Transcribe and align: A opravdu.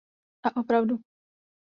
A 0.47 0.59
opravdu. 0.61 0.95